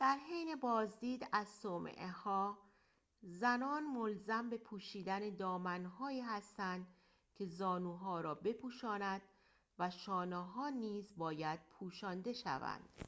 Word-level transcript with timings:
در 0.00 0.16
حین 0.30 0.56
بازدید 0.60 1.26
از 1.32 1.48
صومعه‌ها 1.48 2.58
زنان 3.22 3.84
ملزم 3.86 4.50
به 4.50 4.58
پوشیدن 4.58 5.36
دامن‌هایی 5.36 6.20
هستند 6.20 6.86
که 7.34 7.46
زانوها 7.46 8.20
را 8.20 8.34
بپوشاند 8.34 9.22
و 9.78 9.90
شانه‌ها 9.90 10.68
نیز 10.68 11.16
باید 11.16 11.60
پوشانده 11.70 12.32
شوند 12.32 13.04